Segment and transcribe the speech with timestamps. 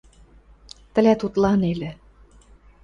[0.93, 1.91] —Тӹлӓт утла нелӹ.